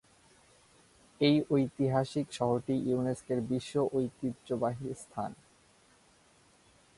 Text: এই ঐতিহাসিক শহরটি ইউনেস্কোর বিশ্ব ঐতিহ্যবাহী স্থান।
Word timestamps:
এই 1.21 1.37
ঐতিহাসিক 1.51 2.27
শহরটি 2.33 2.75
ইউনেস্কোর 2.87 3.39
বিশ্ব 3.41 3.73
ঐতিহ্যবাহী 3.93 4.87
স্থান। 4.93 5.31